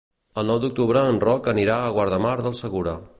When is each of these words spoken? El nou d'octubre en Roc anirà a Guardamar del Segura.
El 0.41 0.47
nou 0.51 0.61
d'octubre 0.63 1.03
en 1.11 1.21
Roc 1.25 1.51
anirà 1.55 1.77
a 1.91 1.95
Guardamar 1.99 2.33
del 2.47 2.61
Segura. 2.65 2.97